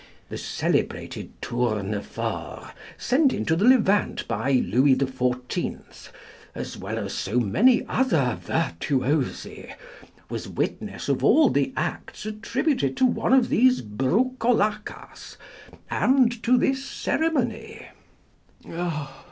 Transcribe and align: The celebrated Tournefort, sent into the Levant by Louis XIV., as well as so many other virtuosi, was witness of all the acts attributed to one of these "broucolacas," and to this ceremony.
The 0.29 0.37
celebrated 0.39 1.39
Tournefort, 1.43 2.71
sent 2.97 3.31
into 3.31 3.55
the 3.55 3.65
Levant 3.65 4.27
by 4.27 4.53
Louis 4.53 4.95
XIV., 4.95 5.91
as 6.55 6.75
well 6.75 6.97
as 6.97 7.13
so 7.13 7.39
many 7.39 7.85
other 7.87 8.35
virtuosi, 8.41 9.71
was 10.27 10.47
witness 10.49 11.07
of 11.07 11.23
all 11.23 11.49
the 11.51 11.71
acts 11.77 12.25
attributed 12.25 12.97
to 12.97 13.05
one 13.05 13.31
of 13.31 13.49
these 13.49 13.81
"broucolacas," 13.81 15.37
and 15.91 16.41
to 16.41 16.57
this 16.57 16.83
ceremony. 16.83 17.89